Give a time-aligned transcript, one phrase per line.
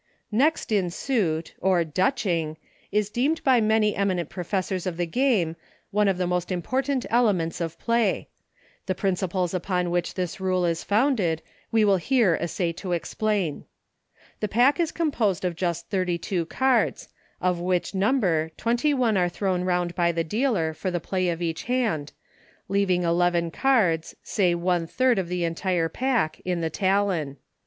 [0.31, 2.57] Next In Suit, or Dutching,
[2.91, 5.55] is deemed by many eminent professors of the game
[5.91, 8.27] one of the most important elements of play;
[8.87, 13.65] the principles upon which this rule is founded we will here essay to explain.
[14.39, 17.07] The pack is composed of just thirty two cards,
[17.39, 20.53] of which number twenty one are thrown round by the HINTS TO TYROS.
[20.55, 22.11] 115 dealer for the play of each hand,
[22.67, 27.37] leaving eleven cards, say one third of the entire pack, in the talon.